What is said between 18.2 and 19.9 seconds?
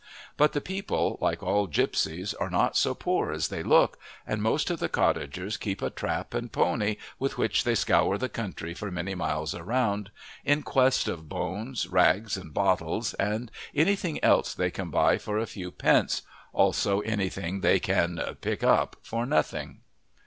"pick up" for nothing.